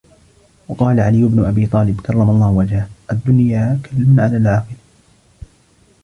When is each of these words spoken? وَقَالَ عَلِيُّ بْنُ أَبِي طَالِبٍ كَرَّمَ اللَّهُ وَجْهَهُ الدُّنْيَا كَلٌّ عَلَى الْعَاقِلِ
وَقَالَ 0.67 0.99
عَلِيُّ 0.99 1.23
بْنُ 1.23 1.45
أَبِي 1.45 1.65
طَالِبٍ 1.67 2.01
كَرَّمَ 2.01 2.29
اللَّهُ 2.29 2.51
وَجْهَهُ 2.51 2.89
الدُّنْيَا 3.11 3.79
كَلٌّ 3.91 4.19
عَلَى 4.19 4.37
الْعَاقِلِ 4.37 4.75